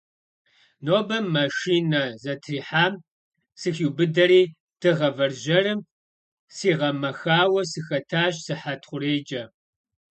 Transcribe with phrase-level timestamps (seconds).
[0.85, 2.93] Нобэ машинэ зэтрихьам
[3.59, 4.43] сыхиубыдэри,
[4.79, 5.79] дыгъэ вэржьэрым
[6.55, 9.43] сигъэмэхауэ сыхэтащ сыхьэт хъурейкӏэ.